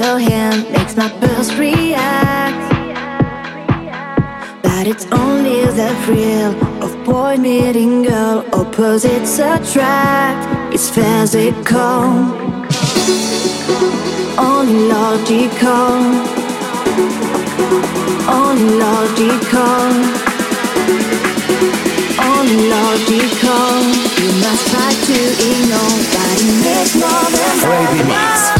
[0.00, 2.72] Your hand makes my pulse react.
[4.62, 6.52] But it's only the thrill
[6.84, 10.40] of boy meeting girl, opposites attract.
[10.74, 12.00] It's physical,
[14.48, 15.96] only logical,
[18.40, 19.84] only logical,
[22.32, 23.68] only logical.
[24.22, 25.18] You must try to
[25.50, 28.59] ignore that it makes more than Friday Mix.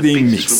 [0.00, 0.59] Friday Mix.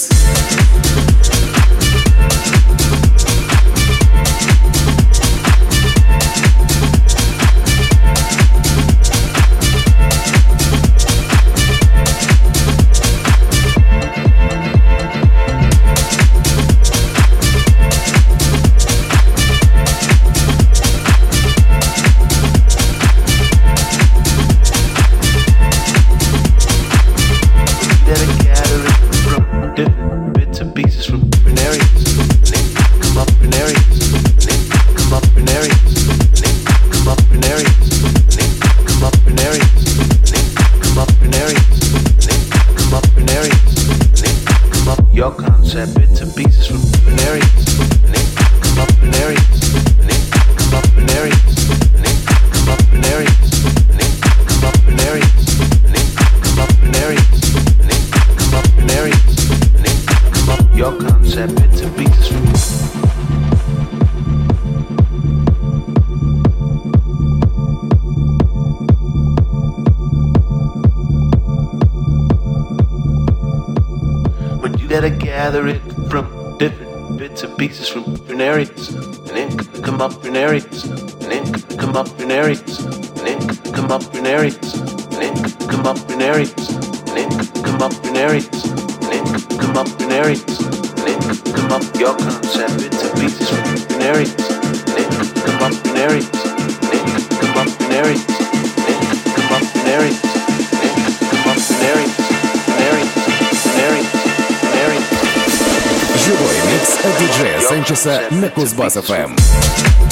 [107.81, 110.10] половине часа на Кузбасс-ФМ.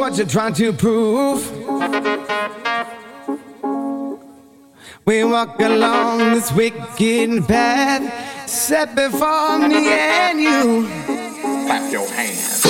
[0.00, 1.46] What you're trying to prove?
[5.04, 10.88] We walk along this wicked path, set before me and you.
[11.66, 12.64] Clap your hands.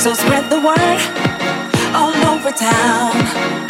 [0.00, 3.69] Spread the word all over town.